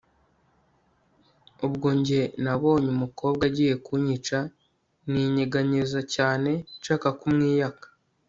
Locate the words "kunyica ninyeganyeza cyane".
3.85-6.51